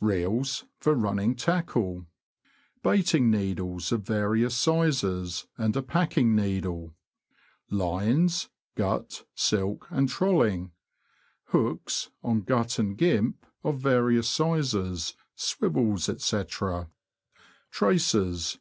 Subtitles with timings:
[0.00, 2.06] Reels for running tackle.
[2.82, 6.94] Baiting needles of various sizes, and a packing needle.
[7.68, 10.72] Lines— gut, silk, and trolling.
[11.48, 15.14] Hooks, on gut and gimp, of various sizes.
[15.36, 16.40] Swivels, &c.
[17.70, 18.58] Traces.